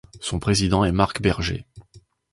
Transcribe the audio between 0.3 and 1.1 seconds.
président est